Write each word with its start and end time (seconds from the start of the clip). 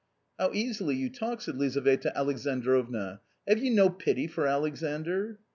"How 0.39 0.51
easily 0.51 0.95
you 0.95 1.11
talk!" 1.11 1.41
said 1.41 1.57
Lizaveta 1.57 2.11
Alexandrovna;" 2.17 3.21
have 3.47 3.63
you 3.63 3.69
no 3.69 3.91
pity 3.91 4.25
for 4.25 4.47
Alexandr 4.47 5.37